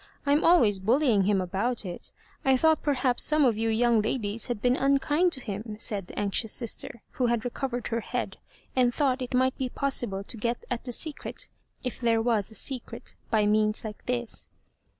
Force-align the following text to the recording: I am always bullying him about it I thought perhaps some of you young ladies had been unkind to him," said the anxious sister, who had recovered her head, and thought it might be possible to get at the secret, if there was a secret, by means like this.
I 0.25 0.31
am 0.31 0.43
always 0.43 0.79
bullying 0.79 1.25
him 1.25 1.39
about 1.41 1.85
it 1.85 2.11
I 2.43 2.57
thought 2.57 2.81
perhaps 2.81 3.21
some 3.21 3.45
of 3.45 3.55
you 3.55 3.69
young 3.69 4.01
ladies 4.01 4.47
had 4.47 4.59
been 4.59 4.75
unkind 4.75 5.31
to 5.33 5.39
him," 5.39 5.75
said 5.77 6.07
the 6.07 6.17
anxious 6.17 6.51
sister, 6.53 7.03
who 7.11 7.27
had 7.27 7.45
recovered 7.45 7.89
her 7.89 7.99
head, 7.99 8.37
and 8.75 8.91
thought 8.91 9.21
it 9.21 9.35
might 9.35 9.55
be 9.59 9.69
possible 9.69 10.23
to 10.23 10.37
get 10.37 10.65
at 10.71 10.85
the 10.85 10.91
secret, 10.91 11.49
if 11.83 12.01
there 12.01 12.19
was 12.19 12.49
a 12.49 12.55
secret, 12.55 13.15
by 13.29 13.45
means 13.45 13.83
like 13.85 14.07
this. 14.07 14.49